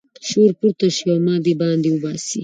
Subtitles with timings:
[0.27, 2.39] شور پورته شي او ما د باندې وباسي.